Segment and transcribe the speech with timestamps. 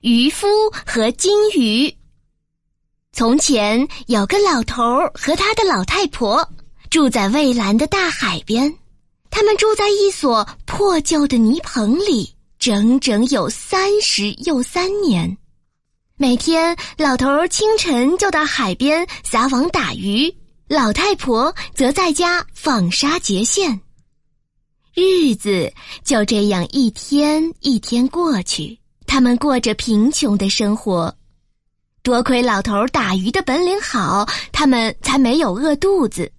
[0.00, 0.46] 渔夫
[0.86, 1.94] 和金鱼。
[3.12, 6.48] 从前有个老头和他的老太婆
[6.88, 8.74] 住在蔚蓝的大海边，
[9.28, 15.36] 他们住在一所破旧的泥棚里，整整有三十又三年。
[16.16, 20.34] 每天，老头清晨就到海边撒网打鱼，
[20.66, 23.78] 老太婆则在家纺纱结线。
[24.94, 25.70] 日子
[26.04, 28.79] 就这样一天一天过去。
[29.10, 31.12] 他们过着贫穷的生活，
[32.00, 36.30] 多亏老头打鱼的本领好，他们才没有饿肚子。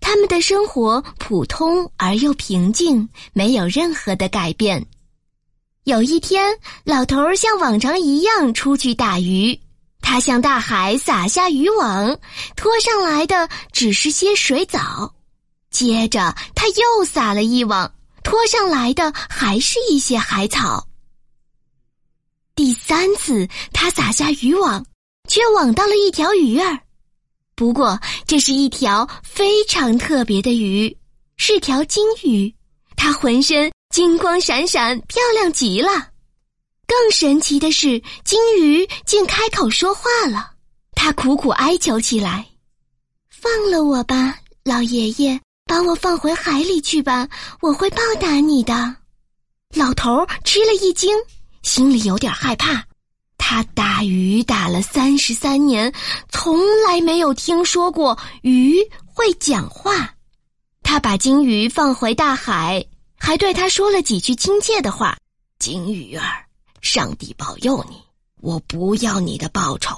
[0.00, 4.86] 他们的生活普通而又平静，没有任何的改变。
[5.82, 9.58] 有一天，老头像往常一样出去打鱼，
[10.00, 12.16] 他向大海撒下渔网，
[12.54, 15.12] 拖上来的只是些水藻。
[15.72, 20.86] 接着，他又撒了一网，拖上来的还是一些海草。
[22.54, 24.84] 第三次，他撒下渔网，
[25.26, 26.78] 却网到了一条鱼儿。
[27.54, 30.94] 不过，这是一条非常特别的鱼，
[31.36, 32.54] 是条金鱼。
[32.94, 35.88] 它浑身金光闪闪，漂亮极了。
[36.86, 40.52] 更神奇的是，金鱼竟开口说话了。
[40.92, 42.46] 它苦苦哀求起来
[43.30, 47.26] ：“放了我吧，老爷爷，把我放回海里去吧，
[47.60, 48.94] 我会报答你的。”
[49.74, 51.16] 老头吃了一惊。
[51.62, 52.84] 心里有点害怕，
[53.38, 55.92] 他打鱼打了三十三年，
[56.28, 60.14] 从来没有听说过鱼会讲话。
[60.82, 62.84] 他把金鱼放回大海，
[63.16, 65.16] 还对他说了几句亲切的话
[65.58, 66.44] ：“金鱼儿，
[66.80, 67.96] 上帝保佑你，
[68.40, 69.96] 我不要你的报酬，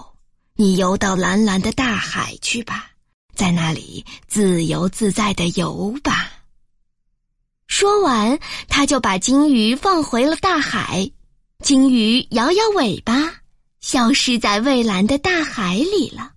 [0.54, 2.90] 你游到蓝蓝的大海去吧，
[3.34, 6.30] 在那里自由自在的游吧。”
[7.66, 11.10] 说完，他就把金鱼放回了大海。
[11.62, 13.32] 鲸鱼摇摇尾巴，
[13.80, 16.32] 消失在蔚蓝的大海里了。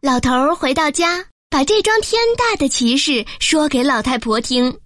[0.00, 4.78] 老头儿回到家，把这桩天大的奇事说给老太婆听。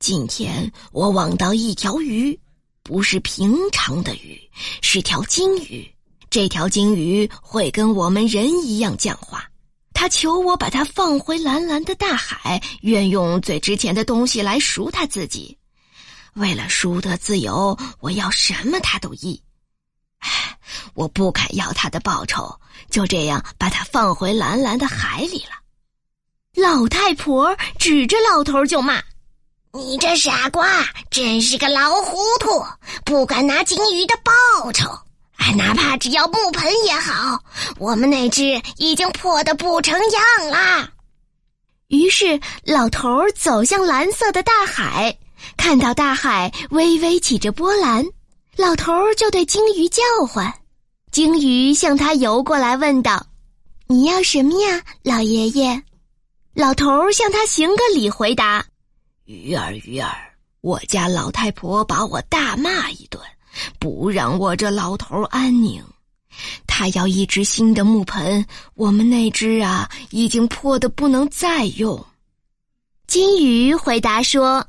[0.00, 2.38] 今天我网到一条鱼，
[2.82, 4.40] 不是平常的鱼，
[4.80, 5.86] 是条金鱼。
[6.30, 9.44] 这条金鱼会跟我们人一样讲话。
[9.92, 15.57] 他求我把它放回蓝蓝的大海，愿用最值钱的东西来赎他自己。
[16.38, 19.42] 为了输得自由，我要什么他都依。
[20.94, 22.58] 我不敢要他的报酬，
[22.90, 25.52] 就这样把他放回蓝蓝的海里了。
[26.54, 29.02] 老太婆指着老头就骂
[29.72, 32.64] ：“你这傻瓜，真是个老糊涂，
[33.04, 34.90] 不敢拿金鱼的报酬，
[35.36, 37.42] 哎，哪怕只要木盆也好。
[37.78, 40.90] 我们那只已经破得不成样了。”
[41.88, 45.16] 于是，老头走向蓝色的大海。
[45.56, 48.04] 看到大海微微起着波澜，
[48.56, 50.52] 老头儿就对鲸鱼叫唤。
[51.10, 53.26] 鲸鱼向他游过来，问道
[53.88, 55.82] ：“你要什么呀，老爷爷？”
[56.54, 58.64] 老头儿向他行个礼，回答
[59.24, 60.14] ：“鱼儿，鱼儿，
[60.60, 63.22] 我家老太婆把我大骂一顿，
[63.78, 65.82] 不让我这老头安宁。
[66.66, 68.44] 他要一只新的木盆，
[68.74, 72.04] 我们那只啊，已经破的不能再用。”
[73.06, 74.66] 金鱼回答说。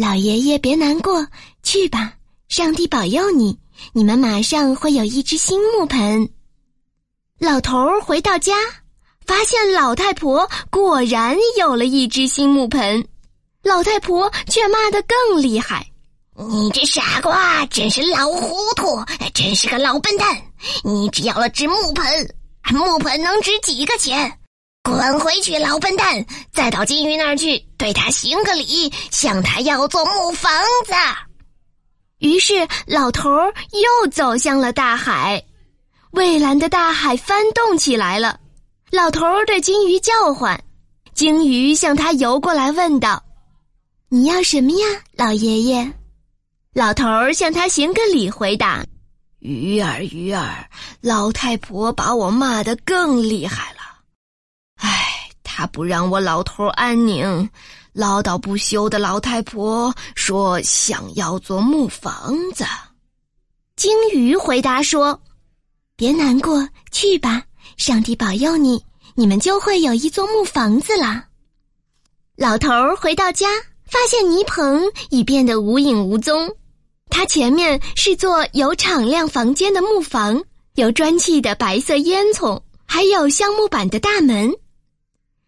[0.00, 1.26] 老爷爷别难过，
[1.62, 2.14] 去吧，
[2.48, 3.58] 上帝保佑你，
[3.92, 6.26] 你们马上会有一只新木盆。
[7.38, 8.54] 老头儿回到家，
[9.26, 13.06] 发现老太婆果然有了一只新木盆，
[13.62, 15.86] 老太婆却骂得更厉害
[16.48, 20.34] ：“你这傻瓜，真是老糊涂，真是个老笨蛋！
[20.82, 22.34] 你只要了只木盆，
[22.72, 24.32] 木盆能值几个钱？”
[24.82, 26.24] 滚回去，老笨蛋！
[26.52, 30.50] 再到金鱼那儿去，对他行个礼，向他要座木房
[30.86, 30.94] 子。
[32.18, 35.44] 于是，老头儿又走向了大海，
[36.12, 38.40] 蔚蓝的大海翻动起来了。
[38.90, 40.58] 老头儿对金鱼叫唤，
[41.14, 43.22] 鲸鱼向他游过来，问道
[44.08, 45.92] ：“你要什么呀，老爷爷？”
[46.72, 48.82] 老头儿向他行个礼，回答
[49.40, 50.68] ：“鱼儿，鱼儿，
[51.02, 53.79] 老太婆把我骂得更厉害了。”
[55.60, 57.50] 他不让我老头安宁，
[57.92, 62.64] 唠叨不休的老太婆说想要座木房子。
[63.76, 65.20] 鲸鱼回答说
[65.96, 67.42] ：“别难过，去吧，
[67.76, 68.82] 上帝保佑你，
[69.14, 71.26] 你们就会有一座木房子了。”
[72.36, 73.46] 老头回到家，
[73.84, 74.80] 发现泥棚
[75.10, 76.56] 已变得无影无踪，
[77.10, 80.42] 他前面是座有敞亮房间的木房，
[80.76, 84.50] 有砖砌的白色烟囱，还有橡木板的大门。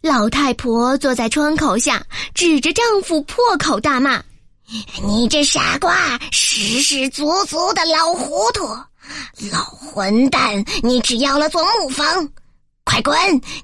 [0.02, 2.04] 老太婆坐在窗口下，
[2.34, 4.20] 指着丈夫破口大骂
[5.06, 8.66] ：“你这傻瓜，实实足足的老糊涂，
[9.52, 10.64] 老混蛋！
[10.82, 12.28] 你只要了座木房，
[12.82, 13.14] 快滚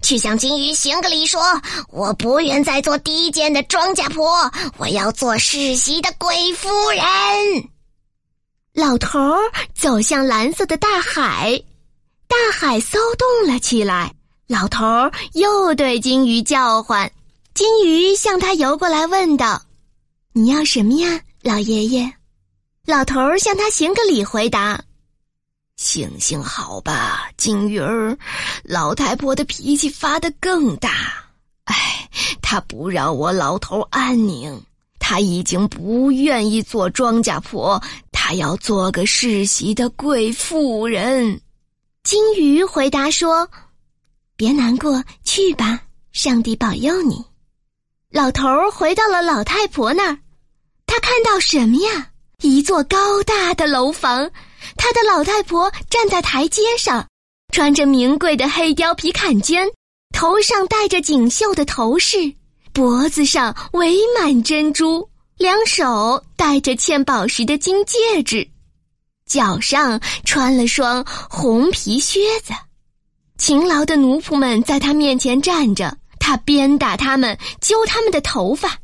[0.00, 1.42] 去向金鱼行个礼，说
[1.88, 7.04] 我不愿再做低贱的庄稼婆，我要做世袭的贵夫人。
[8.74, 9.40] 老头儿
[9.74, 11.60] 走向蓝色的大海，
[12.28, 14.14] 大海骚动了起来。
[14.48, 17.12] 老头儿又对金鱼叫唤，
[17.52, 19.60] 金鱼向他游过来，问道。
[20.32, 22.10] 你要什么呀，老爷爷？
[22.86, 24.82] 老头儿向他行个礼，回答
[25.76, 28.16] ：“行行好吧，金鱼儿。
[28.62, 31.26] 老太婆的脾气发得更大，
[31.64, 32.08] 哎，
[32.40, 34.58] 她不让我老头安宁。
[34.98, 41.38] 她已经不愿意做庄稼婆，她要做个世袭的贵妇人。”
[42.02, 43.46] 金鱼回答说
[44.38, 45.80] ：“别难过，去吧，
[46.12, 47.24] 上帝保佑你。”
[48.10, 50.18] 老头儿回到了老太婆那儿。
[50.86, 52.10] 他看到什么呀？
[52.40, 54.30] 一座高大的楼房，
[54.76, 57.04] 他的老太婆站在台阶上，
[57.52, 59.68] 穿着名贵的黑貂皮坎肩，
[60.14, 62.32] 头上戴着锦绣的头饰，
[62.72, 68.48] 脖子上围满珍珠，两手戴着嵌宝石的金戒指，
[69.26, 72.52] 脚上穿了双红皮靴子。
[73.38, 78.76] 勤劳的奴仆们在他面前站着，他鞭打他们，揪他们的头发。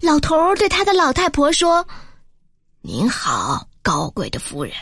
[0.00, 1.86] 老头儿对他的老太婆说
[2.80, 4.72] ：“您好，高贵的夫人，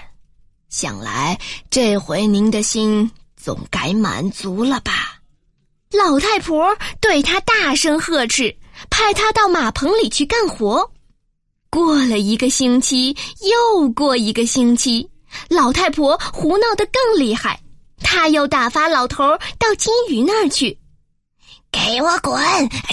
[0.69, 1.37] 想来
[1.71, 5.19] 这回您的心总该满足了吧？”
[5.91, 8.55] 老太婆对他大声呵斥，
[8.91, 10.93] 派他到马棚里去干活。
[11.71, 15.11] 过了一个星期，又过一个星期，
[15.49, 17.61] 老太婆胡闹得更厉害，
[18.03, 20.79] 他又打发老头儿到金鱼那儿去。
[21.71, 22.41] 给我滚！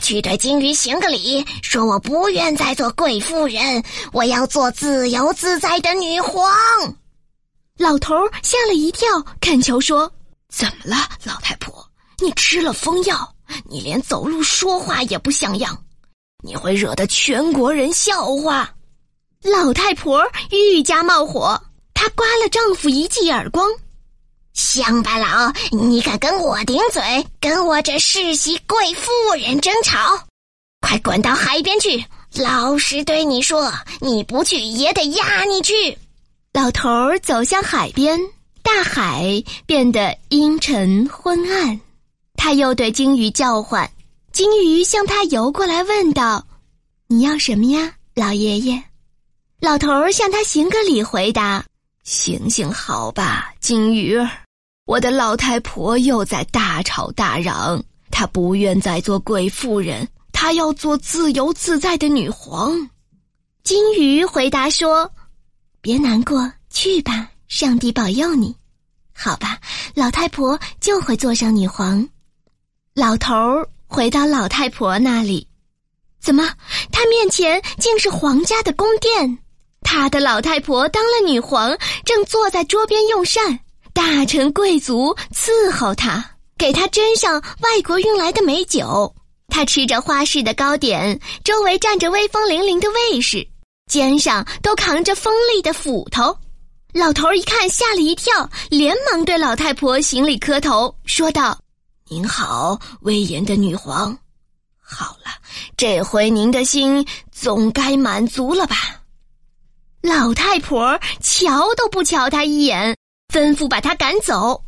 [0.01, 3.81] 去对金鱼行个礼，说我不愿再做贵妇人，
[4.11, 6.51] 我要做自由自在的女皇。
[7.77, 8.13] 老头
[8.43, 9.07] 吓了一跳，
[9.39, 10.11] 恳求说
[10.51, 11.73] ：“怎么了，老太婆？
[12.19, 13.33] 你吃了疯药？
[13.69, 15.77] 你连走路说话也不像样，
[16.43, 18.69] 你会惹得全国人笑话。”
[19.41, 20.21] 老太婆
[20.51, 21.61] 愈加冒火，
[21.93, 23.69] 她刮了丈夫一记耳光。
[24.55, 29.99] 乡巴佬，你敢跟我顶嘴，跟我这世袭贵妇人争吵？
[30.79, 32.03] 快滚到海边去！
[32.35, 33.69] 老实对你说，
[33.99, 35.97] 你不去也得压你去。
[36.53, 38.17] 老头儿走向海边，
[38.63, 41.77] 大海变得阴沉昏暗。
[42.37, 43.91] 他又对金鱼叫唤，
[44.31, 46.45] 金鱼向他游过来，问道
[47.07, 48.81] ：“你要什么呀，老爷爷？”
[49.59, 51.65] 老头儿向他行个礼，回答
[52.05, 54.29] ：“行行好吧，金鱼儿。”
[54.85, 62.87] 我的老太婆又在大吵大嚷，她不愿再做贵妇人，她要做自由自在的女皇。
[63.63, 65.11] 金鱼回答说
[65.81, 68.55] ：“别难过，去吧，上帝保佑你。
[69.11, 69.59] 好吧，
[69.95, 72.07] 老太婆就会坐上女皇。”
[72.93, 75.47] 老头儿回到老太婆那里，
[76.21, 76.47] 怎么，
[76.91, 79.39] 他面前竟是皇家的宫殿？
[79.81, 83.61] 他的老太婆当了女皇，正坐在桌边用膳。
[83.95, 86.21] 大臣贵族伺候他，
[86.57, 89.15] 给他斟上外国运来的美酒。
[89.47, 93.47] 他吃着花式的糕点，周围站着威风凛凛的卫士，
[93.89, 96.37] 肩上都扛着锋利的斧头。
[96.93, 101.57] 老头儿一看，吓了一跳，连忙对老太婆行礼磕头，说道
[102.11, 104.17] ：“您好，威严的女皇。
[104.81, 105.31] 好了，
[105.77, 108.75] 这回您的心总该满足了吧？”
[110.03, 112.93] 老太婆瞧都不瞧他一眼。
[113.35, 114.63] 吩咐把他赶走，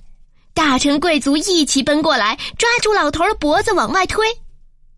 [0.54, 4.28] 大臣贵族一齐奔过来，抓住老头的脖子往外推。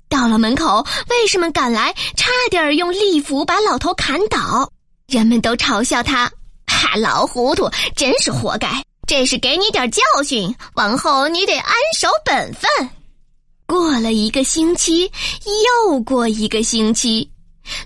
[0.10, 4.68] 到了门口，卫士们赶来，差点用利斧把老头砍倒。
[5.06, 6.32] 人们都嘲笑他
[6.66, 8.84] ：“哈，老糊涂，真是活该！
[9.06, 12.90] 这是给你点教训，往后你得安守本分。”
[13.68, 15.12] 过了一个星期，
[15.86, 17.30] 又过一个星期，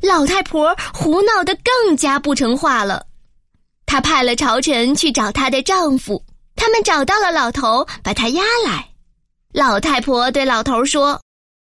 [0.01, 3.05] 老太婆胡闹得更加不成话了。
[3.85, 6.23] 她派了朝臣去找她的丈夫，
[6.55, 8.87] 他们找到了老头，把他押来。
[9.53, 11.19] 老太婆对老头说：“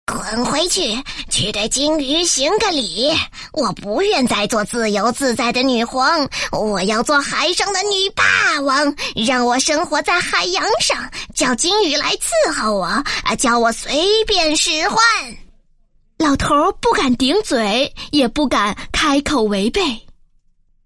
[0.08, 0.98] 滚回去，
[1.30, 3.12] 去对金鱼行个礼。
[3.52, 8.96] 我不愿再做自由自在的女皇，我要做海上的女霸王。
[9.16, 13.04] 让我生活在海洋上，叫金鱼来伺候我，啊，
[13.38, 14.98] 叫我随便使唤。”
[16.18, 19.82] 老头不敢顶嘴，也不敢开口违背。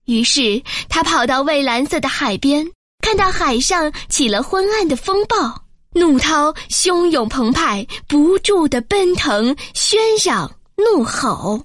[0.06, 2.66] 于是他跑到蔚蓝色的海边，
[3.02, 11.64] 看到海上起了昏暗的风暴，怒涛汹涌澎湃，不住的奔腾、喧嚷、怒吼。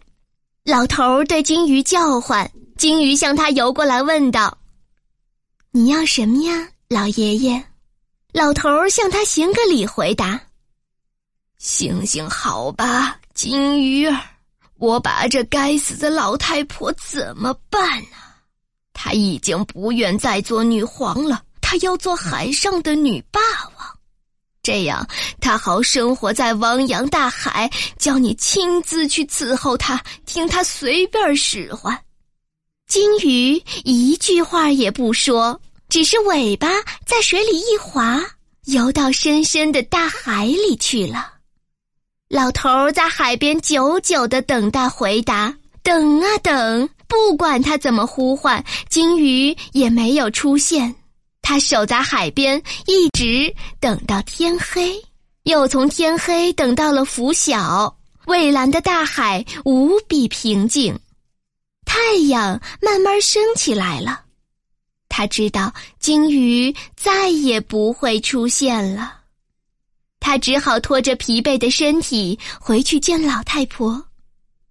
[0.64, 4.58] 老头对金鱼叫唤，金鱼向他游过来，问道
[5.72, 7.64] ：“你要什么呀，老爷爷？”
[8.32, 10.40] 老头向他行个礼，回答
[11.58, 14.16] ：“行行好吧，金鱼儿，
[14.78, 18.16] 我把这该死的老太婆怎么办呢？
[18.92, 23.40] 她已经不愿再做女皇了，她要做海上的女霸
[23.76, 23.86] 王。”
[24.62, 25.08] 这样，
[25.40, 31.98] 他好生活在汪洋大海，叫你亲自去伺候他，听他随便使唤。
[32.86, 33.54] 金鱼
[33.84, 36.68] 一句话也不说，只是尾巴
[37.06, 38.20] 在水里一划，
[38.66, 41.32] 游到深深的大海里去了。
[42.28, 50.94] 老头在海边久久的等待回答，等啊等，不管他怎么呼唤，金鱼也没有出现。
[51.42, 55.02] 他守在海边，一直等到天黑，
[55.42, 57.96] 又从天黑等到了拂晓。
[58.26, 60.96] 蔚蓝的大海无比平静，
[61.84, 64.20] 太阳慢慢升起来了。
[65.08, 69.14] 他知道鲸鱼再也不会出现了，
[70.20, 74.00] 他只好拖着疲惫的身体回去见老太婆。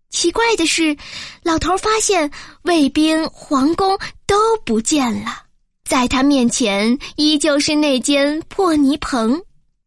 [0.09, 0.97] 奇怪的是，
[1.43, 2.29] 老头发现
[2.63, 4.35] 卫兵、皇宫都
[4.65, 5.43] 不见了。
[5.83, 9.41] 在他面前依旧是那间破泥棚，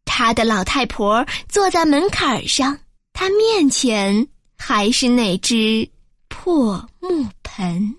[0.05, 2.77] 他的老太婆坐在门槛上，
[3.13, 4.27] 他面前
[4.57, 5.89] 还是那只
[6.27, 7.95] 破木盆。